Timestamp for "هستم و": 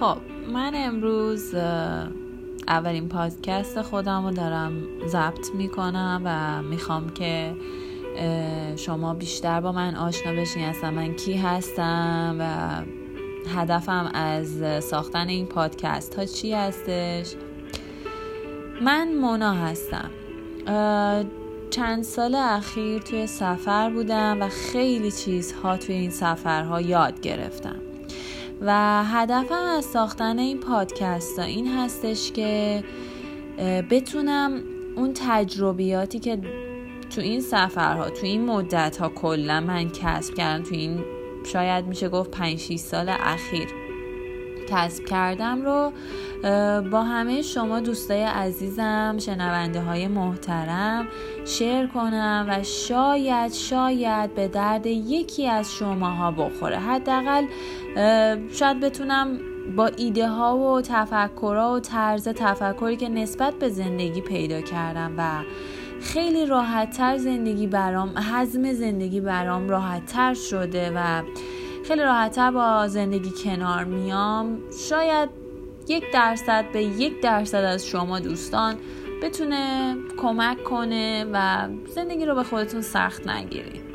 11.36-12.82